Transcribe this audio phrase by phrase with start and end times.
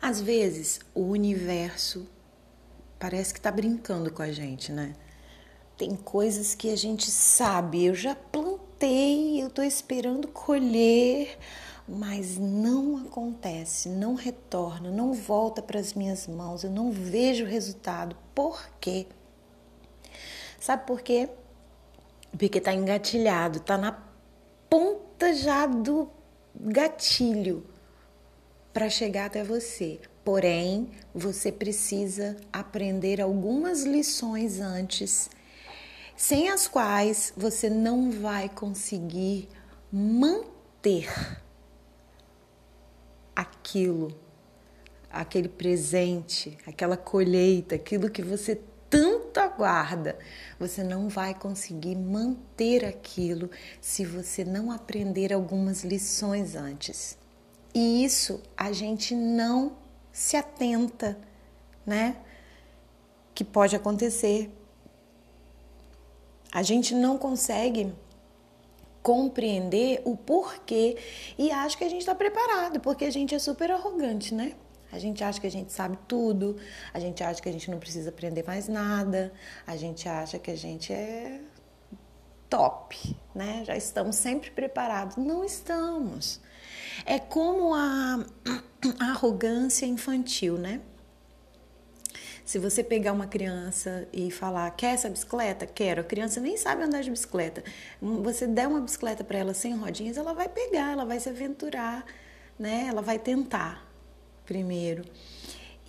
[0.00, 2.06] Às vezes, o universo
[2.98, 4.94] parece que está brincando com a gente, né?
[5.76, 11.38] Tem coisas que a gente sabe, eu já plantei, eu estou esperando colher,
[11.86, 18.16] mas não acontece, não retorna, não volta para as minhas mãos, eu não vejo resultado.
[18.34, 19.06] Por quê?
[20.58, 21.28] Sabe por quê?
[22.38, 24.02] Porque está engatilhado, está na
[24.70, 26.08] ponta já do
[26.54, 27.66] gatilho
[28.72, 30.00] para chegar até você.
[30.24, 35.30] Porém, você precisa aprender algumas lições antes
[36.20, 39.48] sem as quais você não vai conseguir
[39.90, 41.08] manter
[43.34, 44.14] aquilo,
[45.10, 50.18] aquele presente, aquela colheita, aquilo que você tanto aguarda.
[50.58, 53.50] Você não vai conseguir manter aquilo
[53.80, 57.16] se você não aprender algumas lições antes.
[57.74, 59.76] E isso a gente não
[60.12, 61.18] se atenta,
[61.86, 62.16] né?
[63.34, 64.50] Que pode acontecer
[66.52, 67.92] a gente não consegue
[69.02, 70.96] compreender o porquê
[71.38, 74.54] e acha que a gente está preparado, porque a gente é super arrogante, né?
[74.92, 76.56] A gente acha que a gente sabe tudo,
[76.92, 79.32] a gente acha que a gente não precisa aprender mais nada,
[79.64, 81.40] a gente acha que a gente é
[82.48, 83.62] top, né?
[83.64, 85.16] Já estamos sempre preparados.
[85.16, 86.40] Não estamos.
[87.04, 88.24] É como a,
[88.98, 90.80] a arrogância infantil, né?
[92.44, 95.66] Se você pegar uma criança e falar, quer essa bicicleta?
[95.66, 96.00] Quero.
[96.00, 97.62] A criança nem sabe andar de bicicleta.
[98.02, 102.04] Você der uma bicicleta para ela sem rodinhas, ela vai pegar, ela vai se aventurar,
[102.58, 102.86] né?
[102.88, 103.88] Ela vai tentar
[104.44, 105.04] primeiro.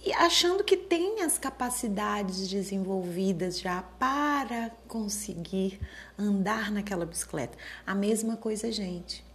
[0.06, 5.80] E achando que tem as capacidades desenvolvidas já para conseguir
[6.18, 7.58] andar naquela bicicleta.
[7.86, 9.26] A mesma coisa, gente.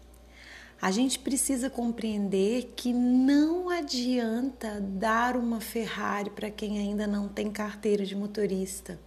[0.81, 7.51] A gente precisa compreender que não adianta dar uma Ferrari para quem ainda não tem
[7.51, 9.01] carteira de motorista.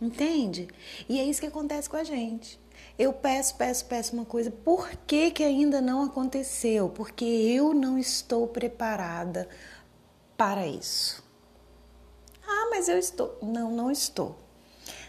[0.00, 0.66] Entende?
[1.08, 2.60] E é isso que acontece com a gente.
[2.98, 6.88] Eu peço, peço, peço uma coisa, por que, que ainda não aconteceu?
[6.88, 9.48] Porque eu não estou preparada
[10.36, 11.22] para isso.
[12.44, 13.38] Ah, mas eu estou.
[13.40, 14.41] Não, não estou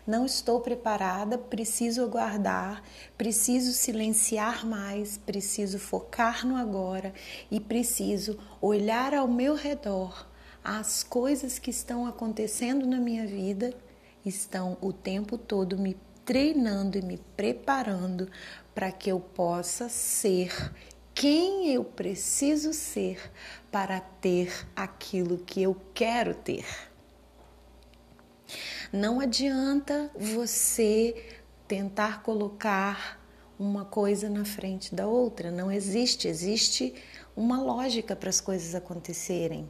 [0.06, 2.84] não estou preparada, preciso aguardar,
[3.18, 7.14] preciso silenciar mais, preciso focar no agora
[7.50, 10.28] e preciso olhar ao meu redor.
[10.64, 13.74] As coisas que estão acontecendo na minha vida
[14.25, 18.30] estão o tempo todo me treinando e me preparando
[18.74, 20.74] para que eu possa ser
[21.14, 23.31] quem eu preciso ser
[23.72, 26.66] para ter aquilo que eu quero ter.
[28.93, 31.15] Não adianta você
[31.67, 33.19] tentar colocar
[33.57, 35.49] uma coisa na frente da outra.
[35.49, 36.27] Não existe.
[36.27, 36.93] Existe
[37.35, 39.67] uma lógica para as coisas acontecerem.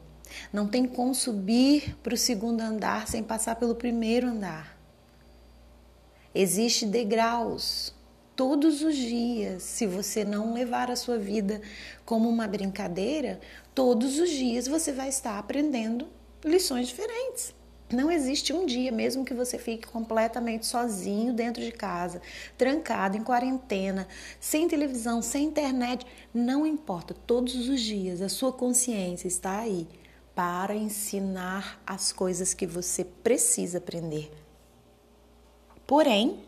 [0.52, 4.78] Não tem como subir para o segundo andar sem passar pelo primeiro andar.
[6.34, 7.94] Existe degraus
[8.36, 9.62] todos os dias.
[9.62, 11.62] Se você não levar a sua vida
[12.04, 13.40] como uma brincadeira,
[13.74, 16.08] todos os dias você vai estar aprendendo
[16.44, 17.54] lições diferentes.
[17.92, 22.22] Não existe um dia, mesmo que você fique completamente sozinho dentro de casa,
[22.56, 24.08] trancado, em quarentena,
[24.40, 29.86] sem televisão, sem internet, não importa, todos os dias a sua consciência está aí
[30.34, 34.32] para ensinar as coisas que você precisa aprender.
[35.86, 36.42] Porém,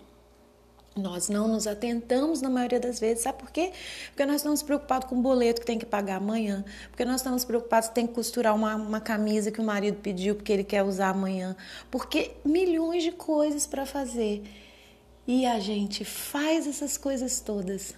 [0.96, 3.72] nós não nos atentamos na maioria das vezes, sabe por quê?
[4.08, 7.44] Porque nós estamos preocupados com o boleto que tem que pagar amanhã, porque nós estamos
[7.44, 10.82] preocupados que tem que costurar uma, uma camisa que o marido pediu porque ele quer
[10.82, 11.54] usar amanhã,
[11.90, 14.42] porque milhões de coisas para fazer.
[15.26, 17.94] E a gente faz essas coisas todas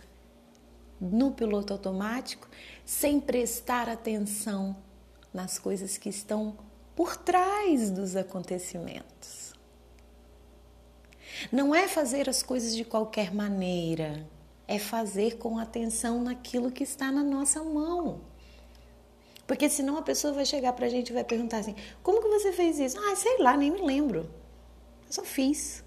[1.01, 2.49] no piloto automático,
[2.85, 4.75] sem prestar atenção
[5.33, 6.57] nas coisas que estão
[6.97, 9.48] por trás dos acontecimentos.
[11.51, 14.27] Não é fazer as coisas de qualquer maneira,
[14.67, 18.21] é fazer com atenção naquilo que está na nossa mão.
[19.47, 22.29] Porque senão a pessoa vai chegar para a gente e vai perguntar assim: como que
[22.29, 22.99] você fez isso?
[23.01, 24.31] Ah, sei lá, nem me lembro.
[25.07, 25.83] Eu só fiz.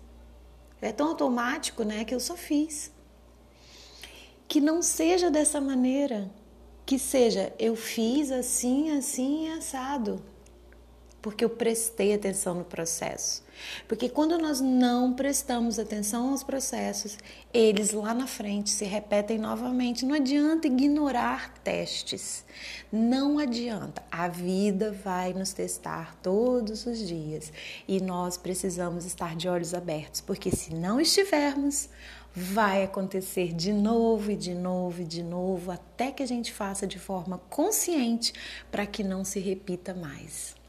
[0.81, 2.91] É tão automático, né, que eu só fiz.
[4.47, 6.31] Que não seja dessa maneira.
[6.87, 10.23] Que seja, eu fiz assim, assim, assado.
[11.21, 13.43] Porque eu prestei atenção no processo.
[13.87, 17.17] Porque quando nós não prestamos atenção aos processos,
[17.53, 20.05] eles lá na frente se repetem novamente.
[20.05, 22.43] Não adianta ignorar testes.
[22.91, 24.01] Não adianta.
[24.11, 27.53] A vida vai nos testar todos os dias
[27.87, 31.89] e nós precisamos estar de olhos abertos, porque se não estivermos,
[32.33, 36.87] vai acontecer de novo e de novo e de novo até que a gente faça
[36.87, 38.33] de forma consciente
[38.71, 40.60] para que não se repita mais.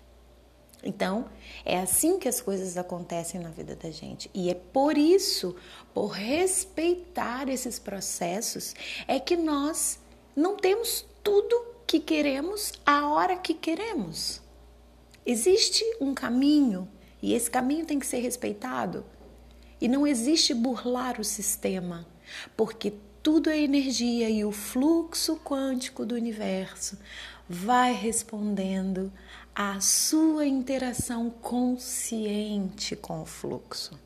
[0.83, 1.27] Então,
[1.65, 4.29] é assim que as coisas acontecem na vida da gente.
[4.35, 5.55] E é por isso,
[5.95, 8.75] por respeitar esses processos,
[9.07, 10.01] é que nós
[10.35, 14.41] não temos tudo que queremos a hora que queremos.
[15.25, 16.89] Existe um caminho
[17.23, 19.05] e esse caminho tem que ser respeitado.
[19.81, 22.07] E não existe burlar o sistema,
[22.57, 26.99] porque tudo é energia e o fluxo quântico do universo
[27.49, 29.13] vai respondendo
[29.55, 33.99] à sua interação consciente com o fluxo.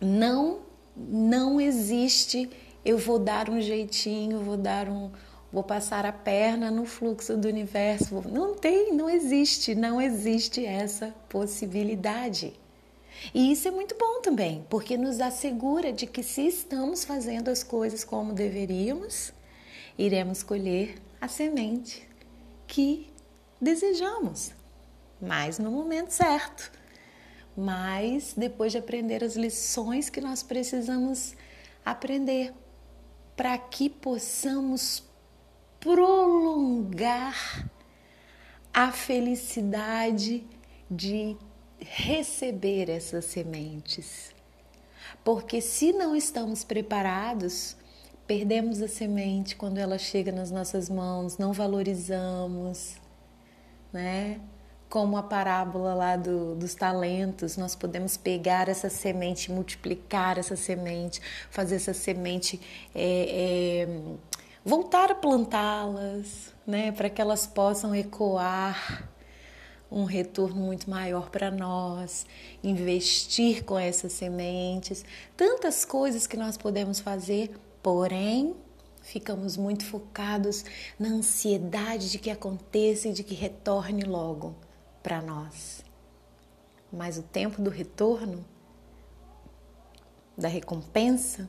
[0.00, 0.60] Não,
[0.96, 2.48] não existe
[2.84, 5.10] eu vou dar um jeitinho, vou dar um,
[5.52, 8.22] vou passar a perna no fluxo do universo.
[8.28, 12.54] Não tem, não existe, não existe essa possibilidade.
[13.34, 17.62] E isso é muito bom também, porque nos assegura de que se estamos fazendo as
[17.62, 19.32] coisas como deveríamos,
[19.98, 22.09] iremos colher a semente
[22.70, 23.12] que
[23.60, 24.52] desejamos,
[25.20, 26.70] mas no momento certo.
[27.56, 31.34] Mas depois de aprender as lições que nós precisamos
[31.84, 32.54] aprender
[33.36, 35.02] para que possamos
[35.80, 37.68] prolongar
[38.72, 40.46] a felicidade
[40.88, 41.36] de
[41.80, 44.32] receber essas sementes.
[45.24, 47.76] Porque se não estamos preparados,
[48.30, 52.94] Perdemos a semente quando ela chega nas nossas mãos, não valorizamos,
[53.92, 54.40] né?
[54.88, 61.20] Como a parábola lá do, dos talentos, nós podemos pegar essa semente, multiplicar essa semente,
[61.50, 62.60] fazer essa semente
[62.94, 63.88] é, é,
[64.64, 66.92] voltar a plantá-las, né?
[66.92, 69.10] Para que elas possam ecoar
[69.90, 72.24] um retorno muito maior para nós,
[72.62, 75.04] investir com essas sementes,
[75.36, 77.50] tantas coisas que nós podemos fazer
[77.82, 78.54] Porém,
[79.00, 80.64] ficamos muito focados
[80.98, 84.54] na ansiedade de que aconteça e de que retorne logo
[85.02, 85.82] para nós.
[86.92, 88.44] Mas o tempo do retorno,
[90.36, 91.48] da recompensa,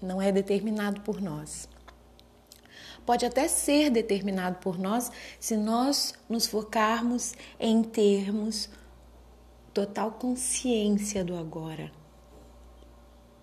[0.00, 1.68] não é determinado por nós.
[3.04, 5.10] Pode até ser determinado por nós
[5.40, 8.68] se nós nos focarmos em termos
[9.74, 12.01] total consciência do agora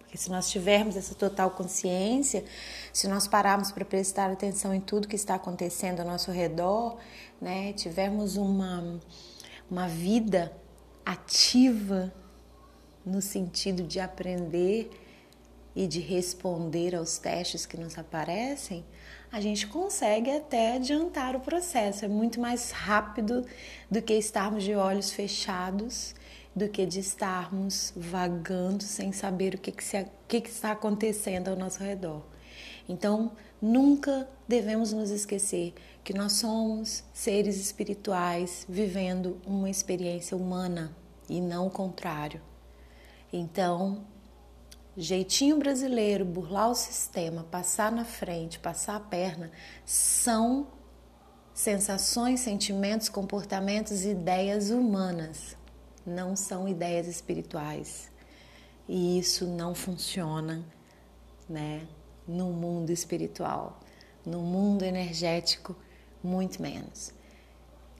[0.09, 2.43] porque se nós tivermos essa total consciência,
[2.91, 6.97] se nós pararmos para prestar atenção em tudo que está acontecendo ao nosso redor,
[7.39, 8.99] né, tivermos uma,
[9.69, 10.51] uma vida
[11.05, 12.11] ativa
[13.05, 14.89] no sentido de aprender
[15.75, 18.83] e de responder aos testes que nos aparecem,
[19.31, 22.03] a gente consegue até adiantar o processo.
[22.03, 23.45] É muito mais rápido
[23.91, 26.15] do que estarmos de olhos fechados
[26.55, 31.49] do que de estarmos vagando sem saber o que, que, se, que, que está acontecendo
[31.49, 32.23] ao nosso redor.
[32.87, 33.31] Então,
[33.61, 35.73] nunca devemos nos esquecer
[36.03, 40.95] que nós somos seres espirituais vivendo uma experiência humana
[41.29, 42.41] e não o contrário.
[43.31, 44.05] Então,
[44.97, 49.51] jeitinho brasileiro, burlar o sistema, passar na frente, passar a perna,
[49.85, 50.67] são
[51.53, 55.58] sensações, sentimentos, comportamentos, ideias humanas
[56.05, 58.11] não são ideias espirituais.
[58.87, 60.65] E isso não funciona,
[61.47, 61.87] né,
[62.27, 63.79] no mundo espiritual,
[64.25, 65.75] no mundo energético,
[66.23, 67.13] muito menos.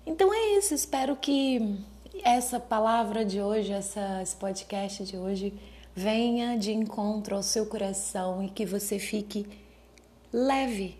[0.06, 1.80] Então é isso, espero que
[2.24, 5.54] essa palavra de hoje, essa, esse podcast de hoje
[5.96, 9.46] venha de encontro ao seu coração e que você fique
[10.32, 10.98] leve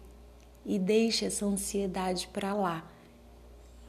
[0.66, 2.88] e deixe essa ansiedade para lá,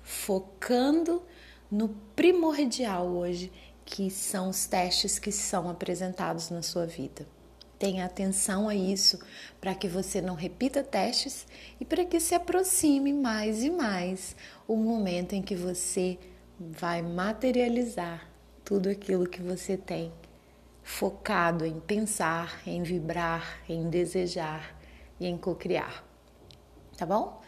[0.02, 1.22] focando
[1.70, 3.52] no primordial hoje,
[3.84, 7.26] que são os testes que são apresentados na sua vida.
[7.78, 9.18] Tenha atenção a isso
[9.60, 11.46] para que você não repita testes
[11.80, 14.36] e para que se aproxime mais e mais
[14.68, 16.18] o momento em que você
[16.58, 18.28] vai materializar
[18.64, 20.12] tudo aquilo que você tem
[20.82, 24.76] focado em pensar, em vibrar, em desejar
[25.18, 26.04] e em cocriar.
[26.98, 27.40] Tá bom?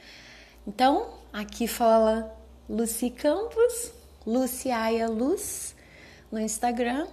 [0.66, 2.34] Então, aqui fala
[2.68, 3.92] Lucy Campos
[4.26, 5.74] Luciaia Luz
[6.30, 7.06] no Instagram.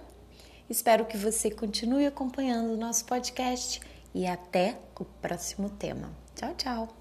[0.68, 3.80] Espero que você continue acompanhando o nosso podcast
[4.14, 6.10] e até o próximo tema.
[6.34, 6.99] Tchau, tchau!